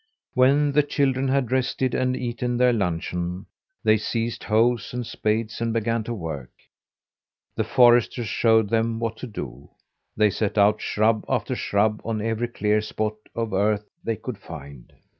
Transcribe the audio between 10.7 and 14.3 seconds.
shrub after shrub on every clear spot of earth they